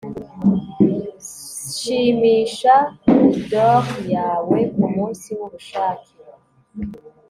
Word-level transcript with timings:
Shimisha 1.77 2.75
boudoir 3.05 3.83
yawe 4.13 4.57
kumunsi 4.75 5.27
wubushake 5.39 6.13